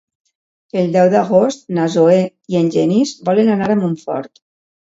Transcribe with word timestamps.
El 0.83 0.87
deu 0.95 1.09
d'agost 1.15 1.69
na 1.79 1.85
Zoè 1.97 2.17
i 2.55 2.59
en 2.63 2.73
Genís 2.79 3.15
volen 3.29 3.55
anar 3.59 3.69
a 3.75 3.77
Montfort. 3.83 4.43